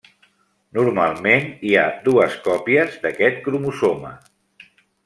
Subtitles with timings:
[0.77, 4.15] Normalment hi ha dues còpies d'aquest cromosoma.